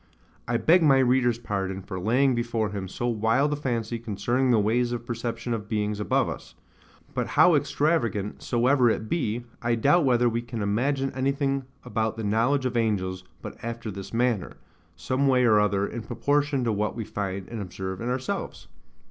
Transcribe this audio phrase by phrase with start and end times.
[0.47, 4.57] I beg my reader's pardon for laying before him so wild a fancy concerning the
[4.59, 6.55] ways of perception of beings above us;
[7.13, 12.23] but how extravagant soever it be, I doubt whether we can imagine anything about the
[12.23, 14.57] knowledge of angels but after this manner,
[14.95, 18.67] some way or other in proportion to what we find and observe in ourselves.